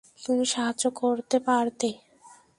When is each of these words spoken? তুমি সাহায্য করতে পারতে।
তুমি 0.19 0.45
সাহায্য 0.45 0.83
করতে 0.95 1.37
পারতে। 1.39 1.89